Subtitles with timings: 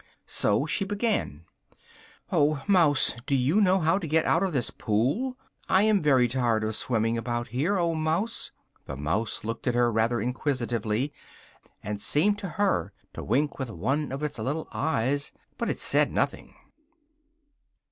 [0.25, 1.45] So she began:
[2.31, 5.37] "oh Mouse, do you know how to get out of this pool?
[5.69, 8.51] I am very tired of swimming about here, oh Mouse!"
[8.87, 11.13] The mouse looked at her rather inquisitively,
[11.83, 16.11] and seemed to her to wink with one of its little eyes, but it said
[16.11, 16.55] nothing.